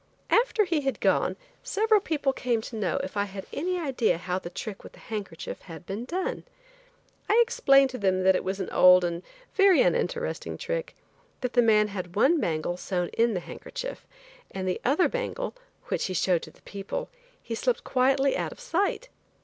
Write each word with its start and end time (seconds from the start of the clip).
After 0.31 0.63
he 0.65 0.81
had 0.81 0.99
gone, 0.99 1.35
several 1.61 1.99
people 2.01 2.33
came 2.33 2.59
to 2.61 2.75
know 2.75 2.99
if 3.03 3.15
I 3.15 3.25
had 3.25 3.45
any 3.53 3.77
idea 3.79 4.17
how 4.17 4.39
the 4.39 4.49
trick 4.49 4.83
with 4.83 4.93
the 4.93 4.99
handkerchief 4.99 5.59
had 5.61 5.85
been 5.85 6.05
done. 6.05 6.43
I 7.29 7.39
explained 7.43 7.91
to 7.91 7.99
them 7.99 8.23
that 8.23 8.35
it 8.35 8.43
was 8.43 8.59
an 8.59 8.71
old 8.71 9.03
and 9.03 9.21
very 9.53 9.83
uninteresting 9.83 10.57
trick; 10.57 10.95
that 11.41 11.53
the 11.53 11.61
man 11.61 11.89
had 11.89 12.15
one 12.15 12.39
bangle 12.39 12.77
sewn 12.77 13.09
in 13.09 13.35
the 13.35 13.41
handkerchief, 13.41 14.07
and 14.49 14.67
the 14.67 14.81
other 14.83 15.07
bangle, 15.07 15.53
which 15.89 16.05
he 16.05 16.15
showed 16.15 16.41
to 16.41 16.49
the 16.49 16.63
people, 16.63 17.09
he 17.43 17.53
slipped 17.53 17.83
quietly 17.83 18.35
out 18.35 18.51
of 18.51 18.59
sight. 18.59 19.07